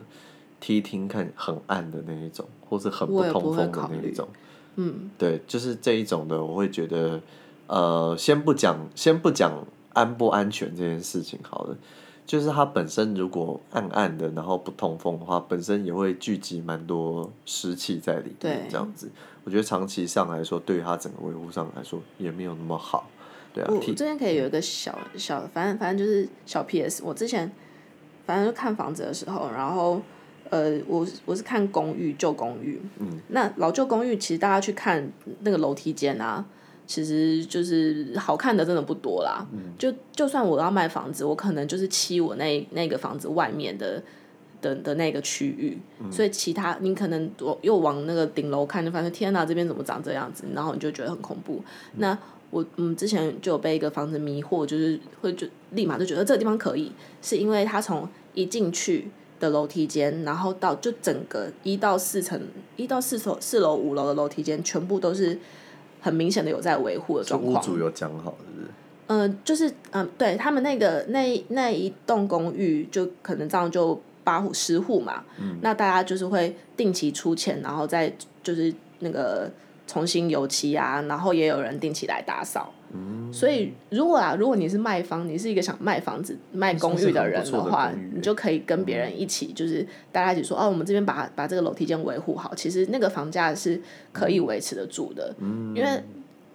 [0.60, 4.28] 梯厅看很暗的那一种，或是很不通风的那一种，
[4.76, 7.20] 嗯，对，就是这一种的，我会觉得，
[7.66, 11.76] 呃，先不讲，先不讲安不安全这件事情，好了，
[12.26, 18.60] 就是它本身如果暗暗的，然后不通风的话，本身也会聚集蛮多湿气在里面，对。
[18.68, 19.10] 这样子，
[19.44, 23.08] 我觉得长期上来说，对于它整个维护上来说，也没有那么好，
[23.54, 23.70] 对啊。
[23.70, 27.50] 我这边可以有一个小小，反正反正就是小 PS，我之前
[28.26, 30.00] 反正就看房子的时候，然后。
[30.50, 35.10] 呃，我我是看公寓旧公寓，嗯，那老旧公寓其实大家去看
[35.40, 36.44] 那个楼梯间啊，
[36.86, 39.46] 其实就是好看的真的不多啦。
[39.52, 44.02] 嗯，就就算我要卖房子，我可能就是漆我那那个房子外面的
[44.60, 50.44] 的的那个区域，嗯、所以其他你可能我又往那个顶楼看，就发现天哪，这边怎么长这样子？
[50.52, 51.62] 然后你就觉得很恐怖。
[51.92, 52.18] 嗯、那
[52.50, 56.90] 我嗯之前就有被一个房子迷惑，就是会就立马就觉得这个地方可以，
[57.22, 59.08] 是因为它从一进去
[59.40, 62.40] 的楼梯间，然后到就整个一到四层，
[62.76, 65.36] 一到四楼四楼五楼的楼梯间，全部都是
[66.00, 67.60] 很明显的有在维护的状况。
[67.60, 68.68] 屋主有讲好是不是？
[69.08, 74.00] 嗯、呃，就是嗯、呃，对他们那个那那一栋公寓，就可能这样就。
[74.22, 79.50] 八户十户嘛，嗯、那大家就是会定期出钱，然后再就是那个
[79.86, 82.70] 重新油漆啊，然后也有人定期来打扫。
[82.92, 92.54] 嗯、所以如果啊，如果你是卖方，你是一个想卖房子、卖公寓的人的话，的你就可以跟别人一起，就是大家一起说，嗯、哦，我们这边把把这个楼梯间维护好。
[92.54, 93.80] 其实那个房价是
[94.12, 96.04] 可以维持得住的，嗯、因为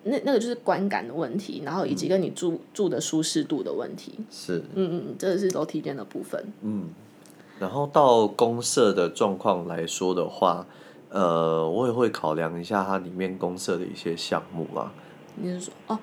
[0.03, 4.13] 那那个就是观感的问题，然后以及跟你住、嗯、住的舒适度的问题。
[4.29, 6.43] 是，嗯嗯，这个是楼梯间的部分。
[6.61, 6.89] 嗯。
[7.57, 10.67] 然后到公社的状况来说的话，
[11.07, 14.91] 呃，我也会考量一下它里面公社的一些项目啊。
[15.35, 15.97] 你是说哦，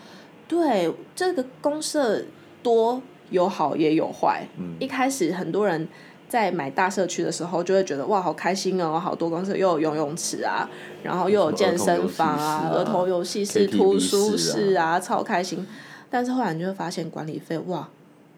[0.53, 2.23] 对，这个公社
[2.63, 4.47] 多有好也有坏。
[4.59, 4.77] 嗯。
[4.79, 5.89] 一开始很多人
[6.29, 10.69] 在买大社区的时候，就会觉得哇，好开心哦，好多公社，又有游泳池啊，
[11.03, 15.67] 然后又有健身房啊，儿童游戏室、图书室啊，超开心。
[16.11, 17.89] 但是后来你就会发现管理费哇，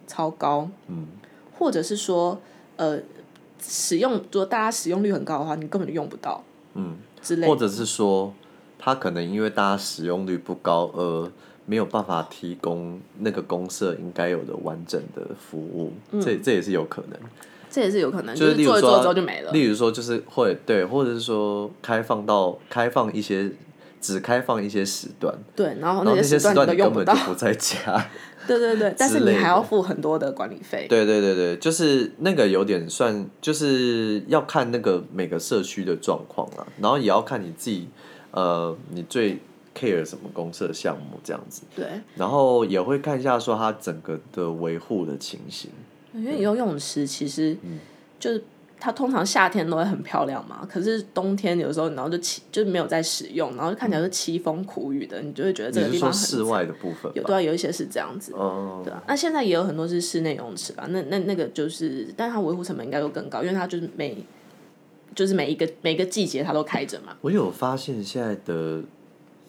[0.07, 0.68] 超高。
[0.87, 1.09] 嗯。
[1.59, 2.40] 或者是说。
[2.77, 2.98] 呃，
[3.62, 6.42] 使用如果大家使用率很高的话，你根本就用不到，
[6.74, 7.46] 嗯，之类。
[7.46, 8.35] 或者是说，
[8.81, 11.31] 他可能因为大家使用率不高，而
[11.66, 17.18] 没有办法提供那个公社应该有的完整的服务，嗯、这这也是有可能。
[17.70, 19.50] 这也是有可能，就是做一做之后就没了。
[19.50, 23.50] 例如说，就是会对，或者是说开放到开放一些，
[24.00, 28.09] 只开放一些时段，对，然后那些时段你根本就不在家。
[28.46, 30.87] 对对对， 但是你还要付很多的管理费。
[30.88, 37.88] 对对对对，就是那个有点算，就是要看那个每个社区的状况啊，然后也要看你自己，
[38.31, 39.40] 呃，你最
[39.74, 41.62] care 什么公设项目这样子。
[41.74, 41.87] 对。
[42.16, 45.70] 然后也会看一下说它整个的维护的情形。
[46.14, 47.56] 因为游泳池其实，
[48.18, 48.42] 就是。
[48.76, 56.18] 它通常夏天都会很漂亮嘛，可是冬天有时候，然后就起就是没有在使用，然后就看起来是凄风苦雨的，你就会觉得这个地方很。
[56.20, 57.10] 室外的部分。
[57.14, 58.34] 有对啊，有一些是这样子。
[58.34, 58.82] 哦。
[58.84, 60.87] 对啊，那现在也有很多是室内泳池吧？
[60.90, 64.22] 那那那个就是，但它维护成本应该又更高，因为它就是每
[65.14, 67.16] 就是每一个每一个季节它都开着嘛。
[67.22, 68.82] 我有发现现在的。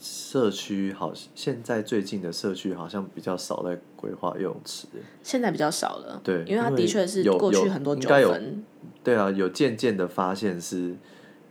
[0.06, 4.88] 社区好，现在最近的社区好像比较少在规划游泳池。
[5.24, 8.64] 现在比较少了，对，因为它的确是过去很多纠纷。
[9.04, 10.96] 对啊，有渐渐的发现是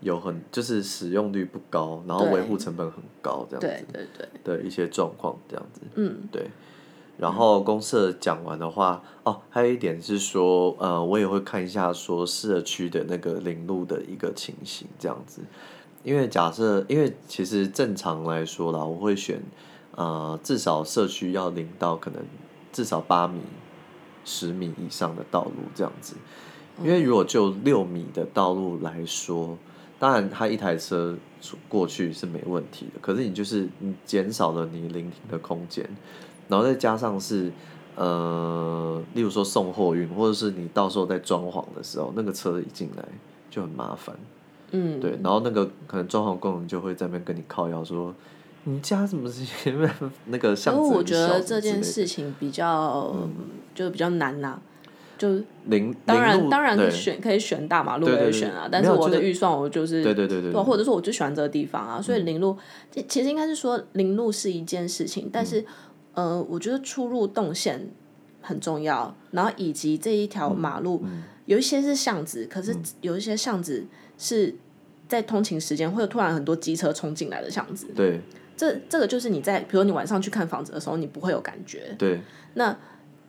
[0.00, 3.84] 有很就是使用率不高，然后维护成本很高这样子。
[3.92, 4.58] 对对对。
[4.58, 5.80] 的一些状况这样子。
[5.96, 6.46] 嗯，对。
[7.18, 15.40] 然后公社讲完的话，哦，还有一点是说，呃，我也会看一下说社区的那个领路的一个情形这样子。
[16.04, 19.42] 因为假设，因为其实正常来说啦，我会选，
[19.96, 22.22] 呃，至少社区要邻到可能
[22.70, 23.40] 至少八米、
[24.24, 26.14] 十米以上的道路这样子。
[26.82, 29.56] 因为如果就六米的道路来说，
[29.98, 31.16] 当然它一台车
[31.68, 35.88] 过去是没问题的，可是你就是你减少了你临停的空间，
[36.48, 37.50] 然后再加上是，
[37.94, 43.04] 呃，例如说送货运，或者是你到时候在装潢的时候，那个车一进来
[43.48, 44.14] 就很麻烦。
[44.76, 48.12] 嗯，对，然后那个可能装潢工人就会在那边跟你靠腰说，
[48.64, 49.88] 你家怎么是前面
[50.26, 50.80] 那个巷子？
[50.80, 53.30] 因为我觉得这件事情比较，嗯、
[53.74, 54.62] 就比较难呐、啊，
[55.16, 62.56] 就零当然当然可以选可以选大马路可以选啊，但是我的预算我就是对对对对，或者说我就喜欢这个地方啊，所以零路、
[62.94, 65.60] 嗯、其实应该是说零路是一件事情，但是、
[66.14, 67.90] 嗯、呃，我觉得出入动线
[68.40, 71.04] 很重要，然后以及这一条马路、
[71.44, 73.86] 有一些是巷子，可是有一些巷子
[74.18, 74.56] 是。
[75.06, 78.20] 在通勤时间会有突然很多机车冲进来的巷子，对，
[78.56, 82.20] 这这个就是你在，比如你晚上去看房子的时候，你不会有感觉，对。
[82.54, 82.74] 那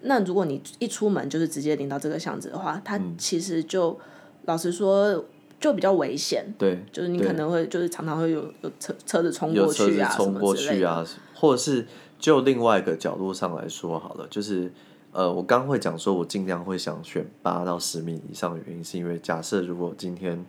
[0.02, 3.98] 那如果你一出门就是直接临到这个巷子的话，它其实就、嗯、
[4.46, 5.26] 老实说
[5.60, 11.86] 就比较危险，对，就是你可能会就是常常会有有车车子冲过去啊，冲过去啊，或者是
[12.18, 14.72] 就另外一个角度上来说好了，就是
[15.12, 20.46] 呃，我刚会讲说我尽量会想选八到十米以上的原因，是因为假设如果今天。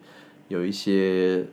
[0.49, 1.45] 有一些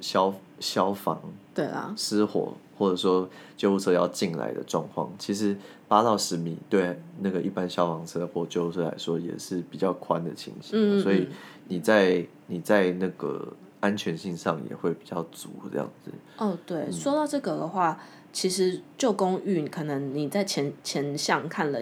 [0.00, 1.20] 消消防
[1.54, 5.56] 对啊失火或者说救护车要进来的状况，其实
[5.88, 11.28] 八到十米对那个一般消防车或救护车来说也是比较宽的情形，嗯嗯，所以
[11.66, 16.12] 你在你在那个安全性上也会比较足这样子。
[16.36, 18.00] 哦，对，嗯、说到这个的话，
[18.32, 21.80] 其实旧公寓可能你在前前巷看了，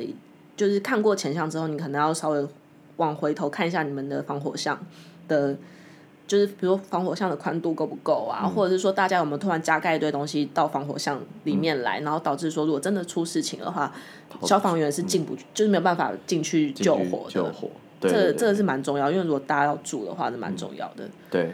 [0.57, 2.48] 就是看过前巷之后，你可能要稍微
[2.96, 4.79] 往回头看一下你们的防火巷
[5.29, 5.55] 的。
[6.27, 13.93] 就是比如说防火巷的宽度够不够啊，嗯、或者是说大家有没有突然加盖一堆东西到防火巷里面来，嗯、然后导致说如果真的出事情的话，
[14.33, 17.31] 嗯、消防员是进不去，就是没有办法进去救火的。
[17.31, 21.09] 救火，对，对，对，这这个是蛮重要，因为如果大家要住的话是蛮重要的。
[21.31, 21.53] 对。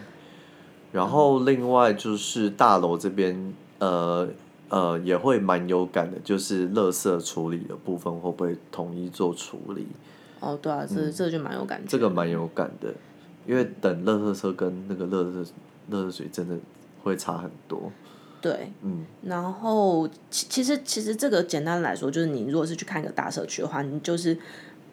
[0.92, 4.28] 然后另外就是大楼这边，呃
[4.68, 9.86] 呃也会蛮有感的，就是垃圾处理的部分会不会统一做处理？
[10.40, 11.86] 哦，对啊，这、嗯、这就蛮有感觉。
[11.88, 12.92] 这个蛮有感的。
[13.46, 15.44] 因为等热热车跟那个热热
[15.90, 16.56] 热热水真的
[17.02, 17.90] 会差很多。
[18.40, 24.36] 对，嗯，然后其其实其实这个简单来说，就是你如果是去看一个大社区的话，你就是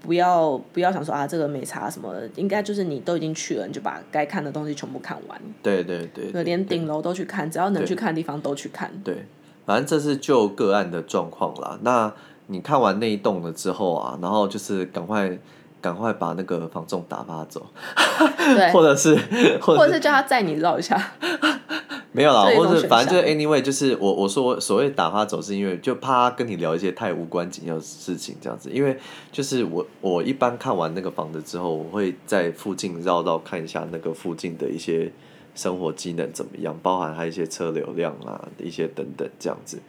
[0.02, 5.42] 不要不要想说啊这个没差什么的，应该就是你都已经去了，你就把该看的东西全部看完。
[5.64, 6.44] 对对对，对。
[6.44, 8.92] 连顶楼都去看，只要能去看的地方都去看。
[9.04, 9.26] 对，
[9.66, 11.80] 反正这是就个案的状况啦。
[11.82, 12.14] 那
[12.48, 15.40] 你看完那一栋了之后啊，然后就是赶快。
[15.82, 17.66] 赶快把那个房仲打发走，
[18.38, 19.16] 对， 或者是，
[19.62, 21.12] 或者是叫他载你绕一下，
[22.12, 28.98] 没有啦，或者反正就是 anyway，就是我我说所谓打发走，是因为就怕他跟你聊一些太无关紧要的事情这样子，因为
[29.32, 35.12] 就是我我一般看完那个房子之后，我会在附近绕绕看一下那个附近的一些
[35.56, 39.80] 生活机能怎么样，包含它一些车流量啊，一些等等这样子，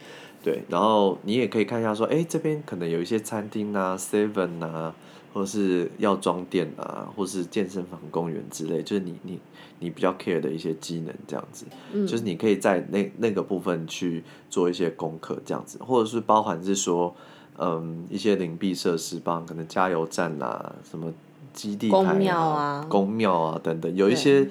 [0.43, 4.95] 对，然后你也可以看一下说，哎，这边可能有一些餐厅啊，seven 啊。
[5.33, 9.39] 或是药妆店啊，或是健身房、公园之类，就是你你
[9.79, 17.15] 你比较 care 的一些机能这样子，嗯、就是你可以在那那个部分去做一些功课这样子，或者是包含是说，
[17.57, 21.13] 嗯，一些灵璧设施，包含可能加油站啊，什么
[21.53, 24.49] 基地宫庙啊、宫庙啊等等，有一些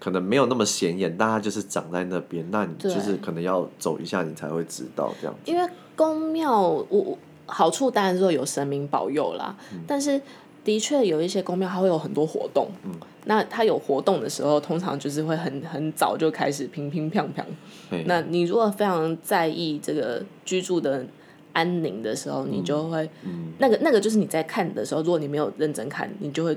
[0.00, 5.50] 可能没有那么显眼，但它就是长在那边，那你就是可能要走一下，你才会知道这样子。
[5.50, 7.18] 因为宫庙，我我。
[7.52, 10.18] 好处当然说有神明保佑啦，嗯、但是
[10.64, 12.92] 的确有一些公庙它会有很多活动，嗯、
[13.26, 17.44] 那它有活动的时候，通常就是会很很早就开始乒乒乓乓。
[17.90, 18.04] 嘿。
[18.06, 21.04] 那你如果非常在意这个居住的
[21.52, 26.56] 安宁的时候，嗯、你就会，嗯、那个那个就是你在看的时候，如果你没有认真看，你就会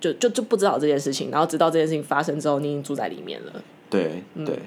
[0.00, 3.52] 就就就不知道这件事情，然后直到这件事情发生之后，你已经住在里面了。
[3.88, 4.58] 对对，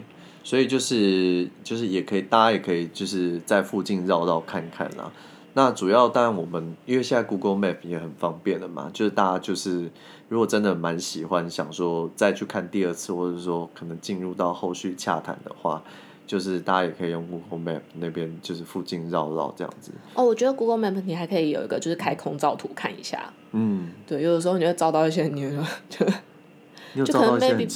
[0.44, 5.12] 所以就是就是也可以，大家也可以就是在附近绕绕看看啦。
[5.54, 9.90] 那主要当然我们因为现在 Google Map 也很方便了嘛，就是大家就是
[10.30, 15.84] 如果真的蛮喜欢，想说再去看第二次，或者说可能进入到后续洽谈的话，
[16.26, 19.92] 就是大家也可以用 Google Map 那边就是附近绕绕这样子。
[20.14, 23.34] 哦，我觉得 Google Map 你还可以有一个就是开空照图看一下。
[23.52, 25.42] 嗯，对，有的时候你会照到一些你
[25.90, 27.68] 就就可能 maybe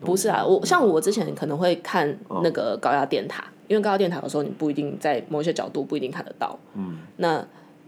[0.00, 3.42] 不是啊，我像我之前可能会看那个高压电塔。
[3.42, 6.58] 哦因为高压电塔的时候，你不一定在某一些角度不一定看得到。
[6.74, 6.98] 嗯。
[7.16, 7.44] 那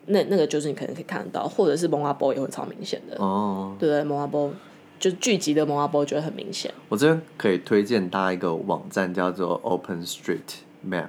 [0.06, 3.16] 那那个就是你可能可以看得到，或者是蒙阿波也会超明显的。
[3.18, 3.76] 哦。
[3.78, 4.52] 对对，蒙阿波
[4.98, 6.72] 就聚集的蒙阿波就会很明显。
[6.88, 10.40] 我这边可以推荐大家一个网站，叫做 Open Street
[10.88, 11.08] Map，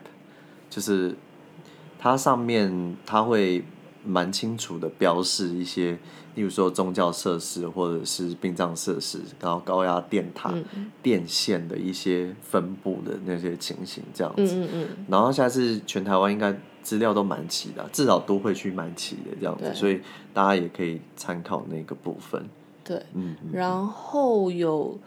[0.70, 1.16] 就是
[1.98, 3.64] 它上面它会
[4.06, 5.98] 蛮清楚的标示一些。
[6.36, 14.56] 例如说宗教设施或者是殡葬设施，然后高压电塔、嗯、电线的一些分布的那些情形，这样子。
[14.56, 20.00] 嗯嗯嗯、然后下次全台湾应该资料都蛮齐的，至少都会去蛮齐的这样子，所以
[20.34, 22.48] 大家也可以参考那个部分。
[22.86, 23.36] 对，嗯。
[23.52, 24.98] 然后有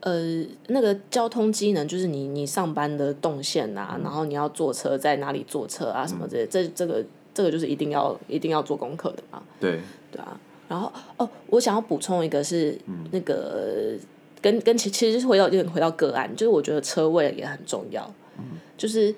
[0.00, 7.04] 呃那个交通机能，就是你你上班的动线啊，嗯、然后你要坐车在哪里坐车啊什么这些，嗯、这这个
[7.38, 9.40] 这个就是一定要一定要做功课的嘛。
[9.60, 9.78] 对，
[10.10, 10.36] 对啊。
[10.68, 12.76] 然后哦，我想要补充一个是
[13.12, 14.00] 那个、嗯、
[14.42, 18.04] 跟跟其其实是回到有点回到个案，就是我觉得车位也很重要。
[18.38, 19.14] 嗯、就是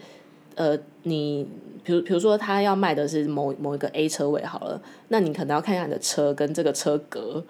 [0.54, 1.48] 呃，你
[1.83, 7.42] 比如比如说他要卖的是某某一个 A 车位好了，那你可能要看一下你的车跟这个车格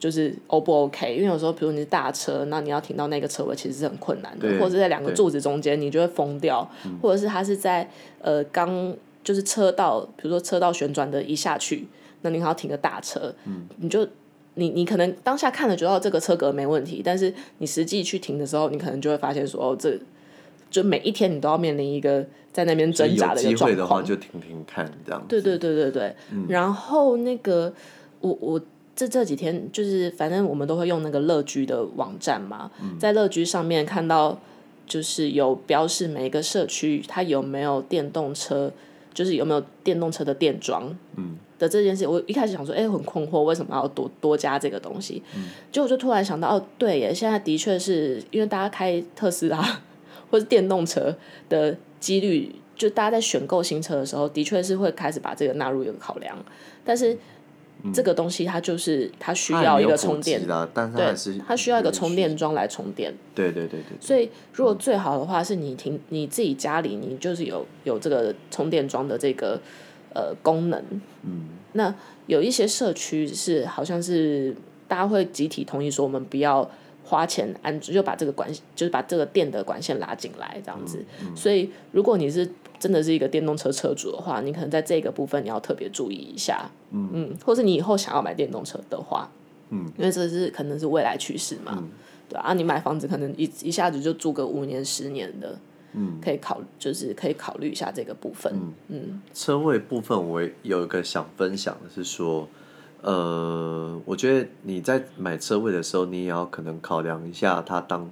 [0.00, 7.88] 就是 O 不 OK，因为有时候比如你是大车，那你要停到那个车位其实是很困难的，或者是在两个柱子中间你就会疯掉，嗯、或者是它是在
[8.20, 8.92] 呃刚
[9.26, 11.88] 就是车道，比如说车道旋转的一下去。
[12.22, 14.04] 那你还要停个大车，嗯、你就
[14.54, 19.96] 你你可能当下看了觉得这个车格没问题，但是你实际去停的时候，你可能就会发现说哦，这
[20.70, 23.70] 就每一天你都要面临一个在那边挣扎的一个状况。
[23.70, 25.24] 有机会的话就停停看这样。
[25.28, 27.72] 对对对对对，嗯、然后那个
[28.20, 28.60] 我我
[28.96, 34.36] 这这几天就是反正我们都会用那个乐居的网站嘛，嗯、在乐居上面看到
[34.86, 38.72] 就是有标示每一个社区它有没有电动车，
[39.16, 40.96] 就是有没有电动车的电桩。
[41.16, 41.38] 嗯。
[41.58, 45.22] 的这件事，我一开始想说，哎，很困惑，为什么要多多加这个东西？
[45.34, 49.80] 嗯，结果我就突然想到，哦，对耶，现在的确是因为大家开特斯拉
[50.30, 51.16] 或是电动车
[51.48, 56.36] 的几率，就大家在选购新车的时候，的确是会开始把这个纳入一个考量。
[56.84, 57.16] 但是，
[57.92, 60.40] 这个东西它就是它需要一个充电，
[60.94, 61.14] 对，
[61.46, 63.14] 它需要一个充电桩来充电。
[63.34, 63.96] 对对对对。
[64.00, 69.60] 所以如果最好的话是你停你自己家里，你就是有有这个充电桩的这个
[70.14, 70.82] 呃功能。
[71.22, 71.48] 嗯。
[71.72, 71.94] 那
[72.26, 74.54] 有一些社区是好像是
[74.88, 76.68] 大家会集体同意说，我们不要
[77.06, 81.04] 花钱安就把这个管就是把这个电的管线拉进来这样子。
[81.36, 89.30] 所以如果你是真的是一个电动车车主的话，你可能在这个部分你要特别注意一下，嗯，嗯，或是你以后想要买电动车的话，
[89.70, 91.88] 嗯，因为这是可能是未来趋势嘛，嗯、
[92.28, 95.58] 对啊，你买房子可能一一下子就住个五年十年的，
[95.94, 102.46] 嗯，可以考就是可以考虑一下这个部分，嗯，嗯，车位部分我有一个想分享的是说，
[103.02, 108.10] 呃，我觉得你在买车位的时候，你也要可能考量一下他当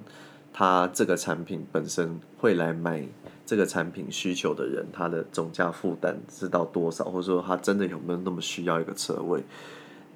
[0.53, 3.05] 他这个产品本身会来买。
[3.47, 9.43] 这个产品需求的人，他的总价负担是到多少，或者说他真的有没有那么需要一个车位？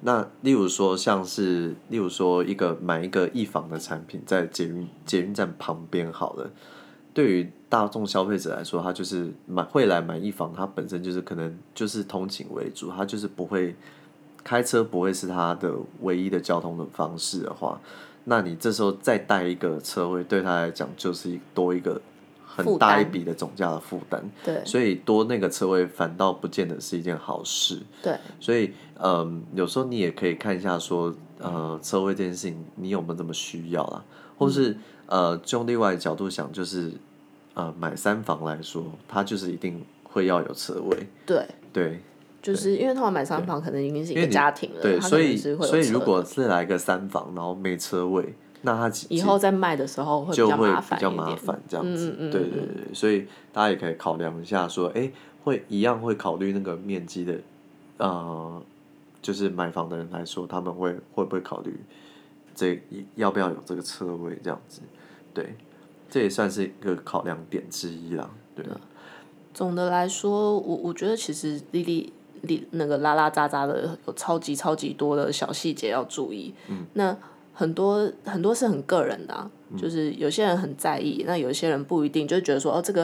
[0.00, 6.50] 那例如说，像是例如说一个买一个一房的产品，在捷运捷运站旁边好了，
[7.14, 13.76] 对于大众消费者来说，他就是买会来买一房，他本身就是可能就是通勤为主，他就是不会
[14.42, 17.80] 开车，不会是他的唯一的交通的方式的话，
[18.24, 22.00] 那你这时候再带一个车位，对他来讲就是多一个。
[22.52, 34.04] 很大一笔的总价的负担，对，所以多那个车位反倒不见得是一件好事，对，所以嗯，有时候你也可以看一下说，呃，车位这件事情你有没有这么需要啦，
[34.36, 34.72] 或是、
[35.06, 36.92] 嗯、呃，从另外的角度想，就是
[37.54, 42.02] 呃，买三房来说，它就是一定会要有车位，对，对，
[42.42, 48.34] 就是因为他们买三房可能已经是一个家庭了，对，所以所以如果是来个三房，然后没车位。
[48.62, 55.12] 那他以后在卖的时候会比较麻烦，比较麻烦这样子，对对对，所以大家也可以考量一下，说，哎、欸，
[55.44, 57.38] 会一样会考虑那个面积的，
[57.96, 58.62] 呃，
[59.22, 61.74] 就是买房的人来说，他们会会不会考虑
[62.54, 62.78] 这
[63.14, 64.82] 要不要有这个车位这样子？
[65.32, 65.54] 对，
[66.10, 68.62] 这也算是一个考量点之一啦，对。
[69.54, 72.12] 总的来说，我我觉得其实粒粒
[72.42, 77.16] 粒那个拉拉杂杂的有超级超级多的小细节要注意，嗯，那。
[77.52, 83.02] 很多很多是很个人的、啊，就是有些人很在意，那有些人不一定，就觉得说哦，这个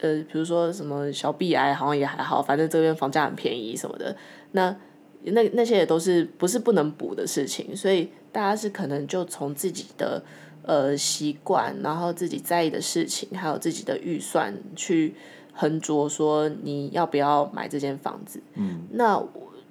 [0.00, 4.14] 呃，比如说什么小壁癌好像也还好，反正这边房价很便宜什么的，
[4.52, 4.76] 那
[5.22, 10.22] 那那些也都是不是不能补的事情，所以大家是可能就从自己的
[10.62, 15.14] 呃习惯，然后自己在意的事情，还有自己的预算去
[15.60, 18.40] 衡酌说你要不要买这间房子。
[18.54, 19.22] 嗯，那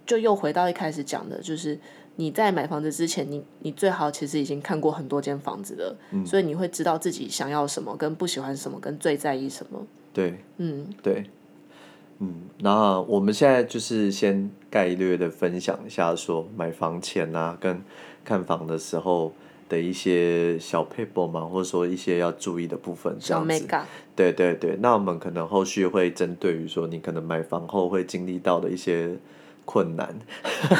[0.06, 1.80] 就又回到一开始讲的，就是。
[2.20, 9.88] 你在买房子之前，你你最好其实已经看过很多间房子了，嗯，所以你会知道自己想要什么，跟不喜欢什么，跟最在意什么。
[10.12, 11.30] 对，嗯，对，
[12.18, 17.82] 嗯，那我们现在就是先概略的分享一下，说买房前啊，跟
[18.26, 19.32] 看房的时候
[19.70, 23.68] 的一些小撇步嘛，或者说一些要注意的部分，这样子。
[24.16, 29.18] 对对对，那我们可能后续会针对于说你可能买房后会经历到的一些。
[29.72, 30.18] 困难，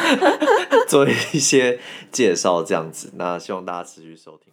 [0.90, 1.80] 做一些
[2.12, 4.52] 介绍这样子，那希望大家持续收听。